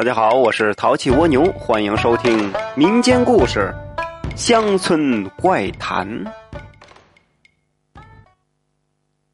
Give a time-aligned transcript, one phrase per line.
[0.00, 3.70] 大家好，我是淘气蜗牛，欢迎收听民间故事
[4.34, 6.08] 《乡村怪谈》。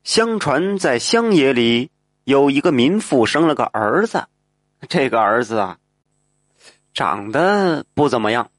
[0.02, 1.88] 相传在乡野里
[2.24, 4.24] 有一个民妇生了个儿子，
[4.88, 5.78] 这个儿子啊，
[6.92, 8.50] 长得不怎么样，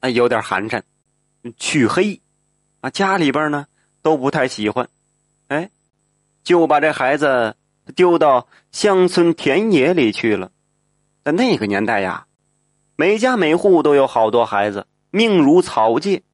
[0.00, 0.82] 啊，有点寒碜，
[1.58, 2.20] 黢黑，
[2.80, 3.66] 啊，家里边呢
[4.02, 4.88] 都不太喜欢，
[5.46, 5.70] 哎，
[6.42, 7.54] 就把这孩子
[7.94, 10.50] 丢到乡村田野里去了。
[11.24, 12.26] 在那个年代呀，
[12.96, 16.24] 每家每户都有好多孩子，命如草芥，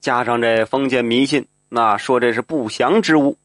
[0.00, 3.38] 加上这封建迷信，那说这是不祥之物。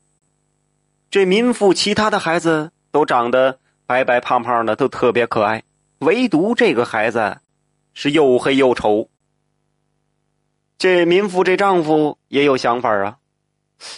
[1.11, 5.63] 这民妇其他的孩子都长得白白胖胖的，都特别可爱，
[5.99, 7.37] 唯独这个孩子
[7.93, 9.07] 是又黑又丑。
[10.79, 13.19] 这民妇这丈夫也有想法啊，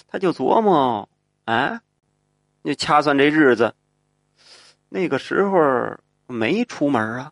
[0.10, 1.08] 他就琢磨
[1.46, 1.82] 啊，
[2.62, 3.74] 你掐算这日子，
[4.90, 5.98] 那个时候。
[6.32, 7.32] 没出门啊，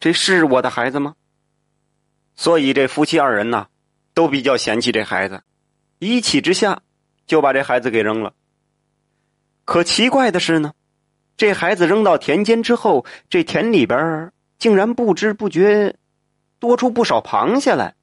[0.00, 1.14] 这是我的孩子吗？
[2.34, 3.66] 所以这夫妻二人呐，
[4.14, 5.42] 都比较嫌弃这孩子，
[5.98, 6.80] 一气之下
[7.26, 8.32] 就把这孩子给扔了。
[9.66, 10.72] 可奇怪的是呢，
[11.36, 15.94] 这孩子扔到田间之后，这田里边竟然不知不觉
[16.58, 17.94] 多出不少螃蟹来。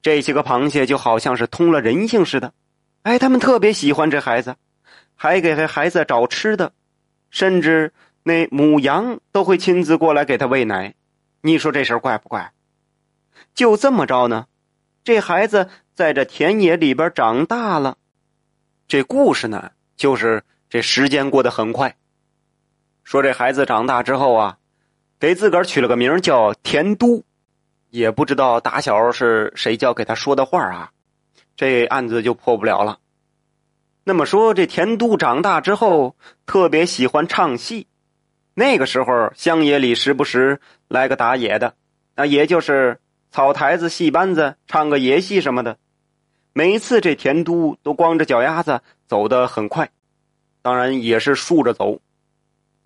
[0.00, 2.54] 这些个螃蟹就好像是通了人性似的，
[3.02, 4.54] 哎，他们特别喜欢这孩子，
[5.16, 6.72] 还给这孩子找吃的，
[7.30, 7.92] 甚至。
[8.28, 10.96] 那母羊都会亲自过来给他喂奶，
[11.42, 12.52] 你说这事儿怪不怪？
[13.54, 14.46] 就这么着呢，
[15.04, 17.98] 这孩子在这田野里边长大了。
[18.88, 21.94] 这故事呢，就是这时间过得很快。
[23.04, 24.58] 说这孩子长大之后啊，
[25.20, 27.22] 给自个儿取了个名叫田都，
[27.90, 30.90] 也不知道打小是谁教给他说的话啊，
[31.54, 32.98] 这案子就破不了了。
[34.02, 37.86] 那么说这田都长大之后，特别喜欢唱戏。
[38.58, 41.74] 那个时候，乡野里时不时来个打野的，
[42.14, 42.98] 那也就是
[43.30, 45.76] 草台子、戏班子，唱个野戏什么的。
[46.54, 49.90] 每次这田都都光着脚丫子走得很快，
[50.62, 52.00] 当然也是竖着走，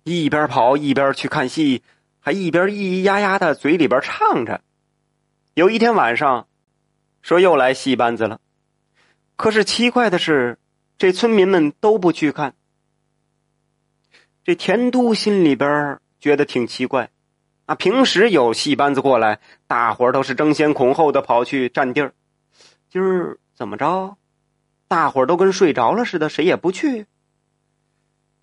[0.03, 1.83] 一边跑一边去看戏，
[2.19, 4.59] 还一边咿咿呀呀的嘴里边唱着。
[5.53, 6.47] 有一天晚上，
[7.21, 8.41] 说又来戏班子了，
[9.37, 10.57] 可是奇怪的是，
[10.97, 12.55] 这村民们都不去看。
[14.51, 17.09] 这田都心里边觉得挺奇怪，
[17.67, 22.13] 啊，平时有戏班子过来，大伙儿都是争先恐后的跑去占地儿。
[22.89, 24.17] 今儿怎么着？
[24.89, 27.05] 大伙儿都跟睡着了似的，谁也不去。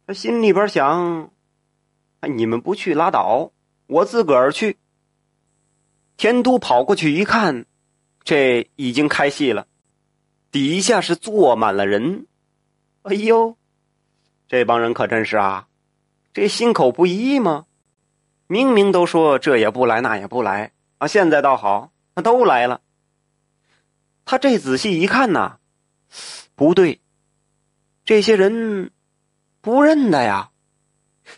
[0.06, 1.30] 他心里边想：
[2.22, 3.52] 你们不去拉倒，
[3.86, 4.78] 我自个儿去。
[6.16, 7.66] 田都跑过去一看，
[8.24, 9.66] 这已经开戏了，
[10.50, 12.26] 底下是坐满了人。
[13.02, 13.58] 哎呦，
[14.48, 15.67] 这帮人可真是啊！
[16.40, 17.66] 这心口不一吗？
[18.46, 22.80] 明明都说这也不来那也不来啊，现在倒好，那都来了。
[24.24, 25.58] 他这仔细一看呐，
[26.54, 27.00] 不对，
[28.04, 28.92] 这些人
[29.60, 30.50] 不认得呀，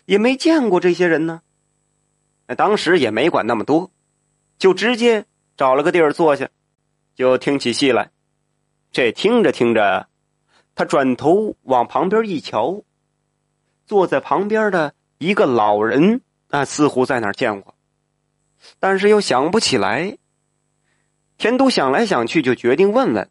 [0.05, 1.41] 也没见过这些人呢。
[2.55, 3.89] 当时也没管那么多，
[4.59, 5.25] 就直接
[5.57, 6.47] 找了个地儿坐下，
[7.15, 8.11] 就听起戏来。
[8.91, 10.07] 这听着听着，
[10.75, 12.83] 他转头往旁边一瞧。
[13.91, 17.75] 坐在旁边的一个老人啊，似乎在哪儿见过，
[18.79, 20.17] 但是又想不起来。
[21.37, 23.29] 田都想来想去，就决定问问：“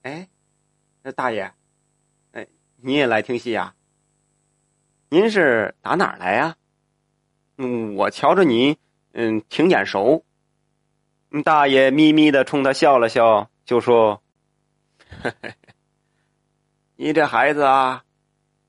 [0.00, 0.30] 哎，
[1.02, 1.52] 那大爷，
[2.32, 2.46] 哎，
[2.76, 3.74] 你也来听戏呀？
[5.10, 6.56] 您是打哪儿来呀？
[7.58, 8.78] 嗯，我瞧着你，
[9.12, 10.24] 嗯，挺眼熟。”
[11.44, 14.22] 大爷咪咪的冲他笑了笑，就说
[16.96, 18.00] ：“你这孩子啊。”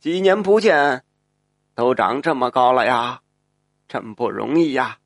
[0.05, 1.03] 几年不见，
[1.73, 3.21] 都长这么高了呀，
[3.87, 4.99] 真不容易呀。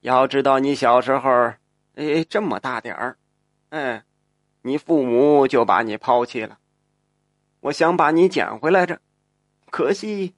[0.00, 1.30] 要知道你小时候，
[1.94, 3.16] 哎，这么大点儿，
[3.70, 4.02] 嗯，
[4.60, 6.58] 你父母就把你抛弃了。
[7.60, 9.00] 我想把你捡回来着，
[9.70, 10.34] 可惜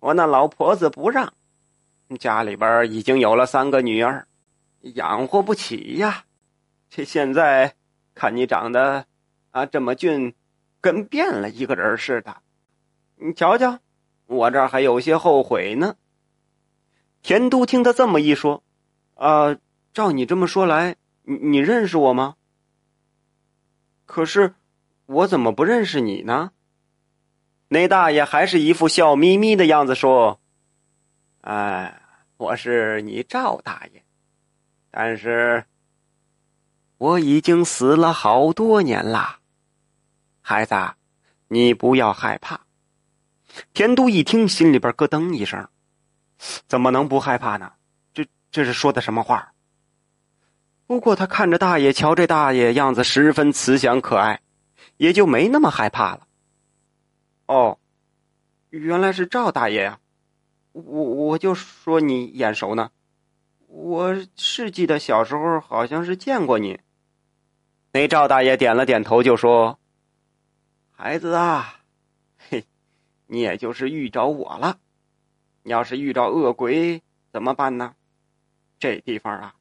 [0.00, 1.32] 我那老婆子不让。
[2.18, 4.26] 家里边已经有了三个女儿，
[4.80, 6.24] 养活不起呀。
[6.90, 7.76] 这现在
[8.12, 9.06] 看你长得
[9.52, 10.34] 啊这么俊，
[10.80, 12.38] 跟变了一个人似的。
[13.16, 13.78] 你瞧瞧，
[14.26, 15.96] 我这儿还有些后悔呢。
[17.22, 18.62] 田都听他这么一说，
[19.14, 19.56] 啊，
[19.92, 22.36] 照你这么说来，你你认识我吗？
[24.04, 24.54] 可是
[25.06, 26.52] 我怎么不认识你呢？
[27.68, 30.38] 那大爷还是一副笑眯眯的样子说
[31.40, 32.00] ：“哎，
[32.36, 34.04] 我是你赵大爷，
[34.90, 35.64] 但是
[36.98, 39.38] 我已经死了好多年了。
[40.42, 40.76] 孩子，
[41.48, 42.60] 你不要害怕。”
[43.72, 45.68] 田都一听，心里边咯噔一声，
[46.66, 47.72] 怎么能不害怕呢？
[48.12, 49.52] 这这是说的什么话？
[50.86, 54.40] 不过他看着大爷，瞧这大爷样子十分慈祥可爱，
[54.98, 56.26] 也就没那么害怕了。
[57.46, 57.78] 哦，
[58.70, 59.98] 原来是赵大爷呀！
[60.72, 62.90] 我我就说你眼熟呢，
[63.66, 66.78] 我是记得小时候好像是见过你。
[67.92, 69.78] 那赵大爷点了点头，就说
[70.92, 71.75] ：“孩子啊，
[73.26, 74.78] 你也就是遇着我了。
[75.62, 77.02] 你要是遇着恶鬼
[77.32, 77.94] 怎么办呢？
[78.78, 79.54] 这地方啊。”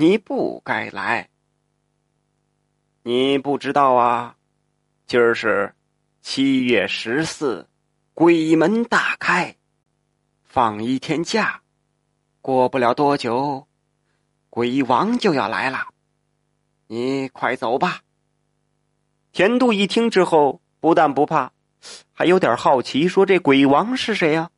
[0.00, 1.28] 你不该来，
[3.02, 4.36] 你不知道啊！
[5.08, 5.74] 今儿是
[6.22, 7.68] 七月十四，
[8.14, 9.56] 鬼门大开，
[10.44, 11.62] 放一天假，
[12.40, 13.66] 过不了多久，
[14.50, 15.88] 鬼王就要来了。
[16.86, 18.02] 你快走吧。
[19.32, 21.52] 田度一听之后，不但不怕，
[22.12, 24.50] 还有点好奇，说：“这鬼王是谁呀？”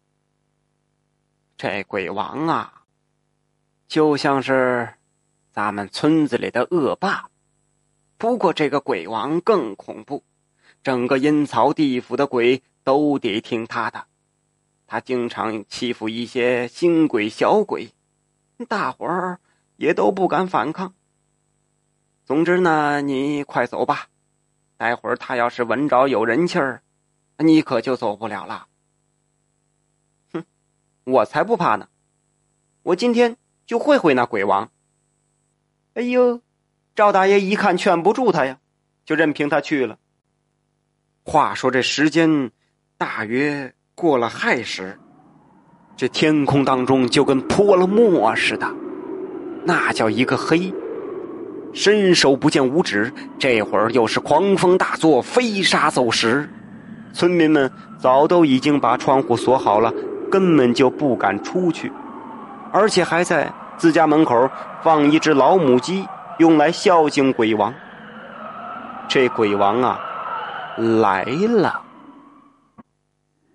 [1.56, 2.84] 这鬼王啊，
[3.88, 4.94] 就像是……
[5.52, 7.28] 咱们村子里的恶霸，
[8.16, 10.22] 不过这个鬼王更恐怖，
[10.84, 14.06] 整个阴曹地府的鬼都得听他的。
[14.86, 17.90] 他经常欺负一些新鬼小鬼，
[18.68, 19.40] 大伙儿
[19.74, 20.94] 也都不敢反抗。
[22.24, 24.06] 总之呢，你快走吧，
[24.76, 26.80] 待会儿他要是闻着有人气儿，
[27.40, 28.66] 你可就走不了了。
[30.32, 30.44] 哼，
[31.04, 31.88] 我才不怕呢，
[32.82, 34.70] 我今天就会会那鬼王。
[35.94, 36.40] 哎呦，
[36.94, 38.58] 赵大爷一看劝不住他呀，
[39.04, 39.98] 就任凭他去了。
[41.24, 42.50] 话说这时间
[42.96, 44.98] 大约过了亥时，
[45.96, 48.66] 这天空当中就跟泼了墨似的，
[49.64, 50.72] 那叫一个黑，
[51.72, 53.12] 伸手不见五指。
[53.38, 56.48] 这会儿又是狂风大作，飞沙走石，
[57.12, 59.92] 村民们早都已经把窗户锁好了，
[60.30, 61.92] 根本就不敢出去，
[62.72, 63.52] 而且还在。
[63.76, 64.50] 自家门口
[64.82, 67.72] 放一只老母鸡，用来孝敬鬼王。
[69.08, 69.98] 这鬼王啊，
[70.76, 71.80] 来了。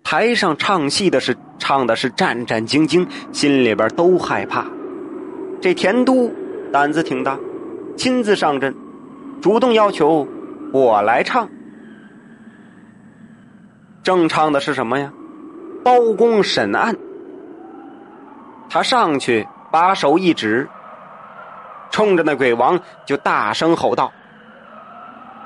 [0.02, 4.64] 台上唱戏的是唱的是战战兢兢，心里边都害怕。
[5.60, 6.28] 这田都
[6.72, 7.38] 胆子挺大，
[7.96, 8.74] 亲自上阵，
[9.40, 10.26] 主动要求
[10.72, 11.48] 我来唱。
[14.06, 15.12] 正唱的是什么呀？
[15.82, 16.96] 包公审案。
[18.70, 19.48] 他上去。
[19.68, 20.66] 把手一指，
[21.90, 24.10] 冲着那鬼王就大声吼道：“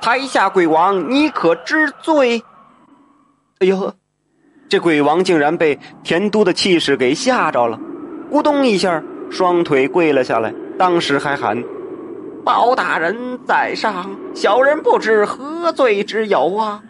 [0.01, 2.45] 台下鬼王，你可知罪？”
[3.59, 3.93] 哎呦，
[4.69, 7.81] 这鬼王竟然被田都的气势给吓着了，
[8.31, 11.65] 咕咚一下，双腿跪了下来，当时还喊
[12.45, 16.81] ：“包大人在上，小人不知何罪之有啊！”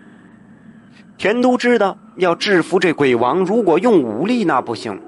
[1.21, 4.99] 田都知道要制服这鬼王，如果用武力那不行，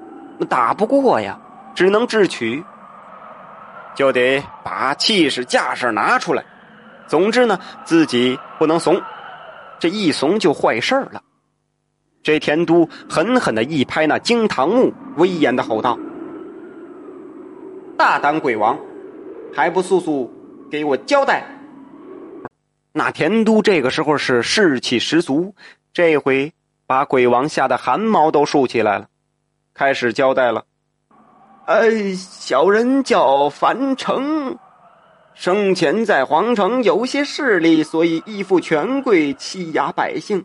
[0.47, 1.39] 打不过呀。
[1.73, 2.63] 只能智取，
[3.95, 6.45] 就得把气势架势拿出来。
[7.07, 9.01] 总之呢，自己不能怂，
[9.79, 11.19] 这一怂就坏事了。
[12.21, 15.97] 这田都狠狠的一拍那惊堂木，威严的吼道
[17.97, 18.77] ：“大胆鬼王，
[19.51, 20.31] 还不速速
[20.69, 21.43] 给我交代！”
[22.93, 25.55] 那田都这个时候是士气十足，
[25.93, 26.51] 这回
[26.87, 29.07] 把鬼王吓得汗毛都竖起来了，
[29.75, 30.65] 开始交代了。
[31.67, 34.57] 呃，小人叫樊城，
[35.35, 40.43] 生前在皇城有些势力，所以依附权贵，欺压百姓。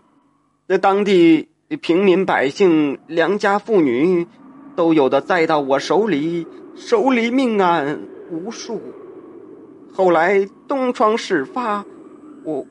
[0.66, 1.48] 那当地
[1.80, 4.26] 平民百姓、良家妇女，
[4.76, 7.98] 都有的栽到我手里，手里命案
[8.30, 8.80] 无数。
[9.94, 11.84] 后来东窗事发，
[12.44, 12.64] 我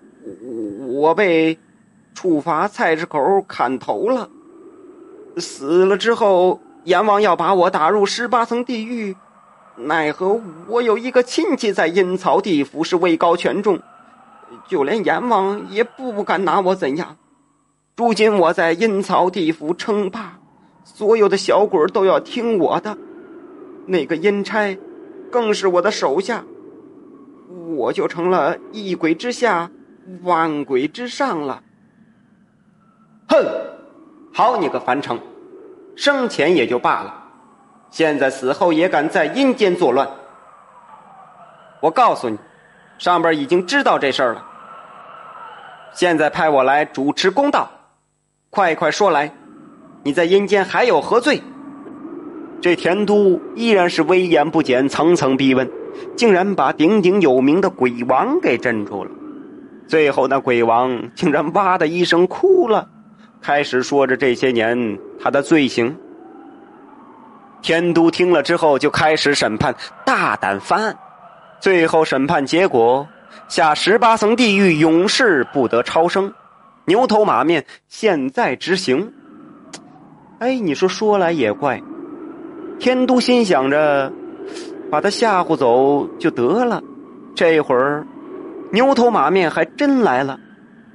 [0.87, 1.57] 我被
[2.17, 4.27] 处罚菜市口砍头了，
[5.37, 6.59] 死了之后。
[6.85, 9.15] 阎王要把我打入十八层地狱，
[9.75, 13.79] 奈何我有一个亲戚在阴曹地府是位高权重，
[14.67, 17.17] 就连阎王也不敢拿我怎样。
[17.97, 20.39] 如今我在阴曹地府称霸，
[20.85, 22.97] 所有的小鬼都要听我的，
[23.85, 24.75] 那个阴差
[25.29, 26.45] 更是我的手下，
[27.75, 29.69] 我就成了一鬼之下，
[30.23, 31.61] 万鬼之上了。
[33.27, 33.45] 哼，
[34.33, 35.19] 好你个樊城！
[35.95, 37.13] 生前也就罢了，
[37.89, 40.07] 现在死后也敢在阴间作乱。
[41.81, 42.37] 我告诉你，
[42.97, 44.45] 上边已经知道这事儿了。
[45.93, 47.69] 现在派我来主持公道，
[48.49, 49.33] 快快说来，
[50.03, 51.41] 你在阴间还有何罪？
[52.61, 55.69] 这田都依然是威严不减，层层逼问，
[56.15, 59.11] 竟然把鼎鼎有名的鬼王给镇住了。
[59.87, 62.89] 最后，那鬼王竟然哇的一声哭了。
[63.41, 65.97] 开始说着这些年他的罪行。
[67.61, 69.75] 天都听了之后，就开始审判，
[70.05, 70.97] 大胆翻案。
[71.59, 73.07] 最后审判结果，
[73.47, 76.33] 下十八层地狱，永世不得超生。
[76.85, 79.11] 牛头马面现在执行。
[80.39, 81.81] 哎，你说说来也怪，
[82.79, 84.13] 天都心想着
[84.91, 86.81] 把他吓唬走就得了，
[87.35, 88.05] 这会儿
[88.71, 90.39] 牛头马面还真来了，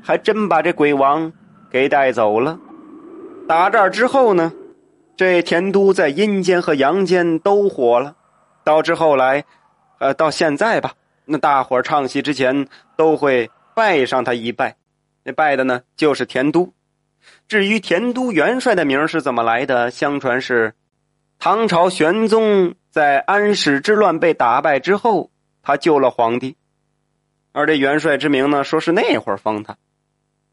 [0.00, 1.32] 还真把这鬼王
[1.72, 2.58] 给带走了。
[3.48, 4.52] 打这儿之后呢，
[5.16, 8.14] 这田都在阴间和阳间都火了，
[8.62, 9.44] 导致后来，
[9.98, 10.92] 呃，到现在吧，
[11.24, 14.76] 那大伙儿唱戏之前都会拜上他一拜，
[15.24, 16.72] 那拜的呢就是田都。
[17.48, 19.90] 至于田都元帅的名是怎么来的？
[19.90, 20.74] 相传是
[21.38, 25.30] 唐朝玄宗在安史之乱被打败之后，
[25.62, 26.56] 他救了皇帝，
[27.52, 29.76] 而这元帅之名呢，说是那会儿封他。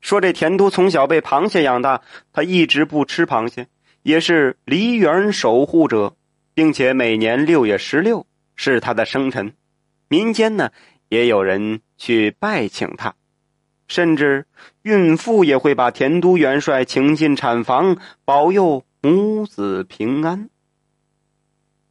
[0.01, 2.01] 说这田都从小被螃蟹养大，
[2.31, 3.67] 他一直不吃螃蟹，
[4.03, 6.15] 也是梨园守护者，
[6.53, 8.25] 并且每年六月十六
[8.55, 9.53] 是他的生辰，
[10.07, 10.69] 民间呢
[11.09, 13.13] 也有人去拜请他。
[13.87, 14.45] 甚至
[14.83, 20.49] 孕妇也会把田都元帅请进产房，保佑母子平安。